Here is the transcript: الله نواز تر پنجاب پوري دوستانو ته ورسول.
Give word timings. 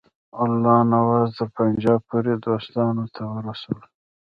الله 0.43 0.77
نواز 0.93 1.29
تر 1.37 1.47
پنجاب 1.57 1.99
پوري 2.09 2.33
دوستانو 2.45 3.03
ته 3.15 3.21
ورسول. 3.33 3.79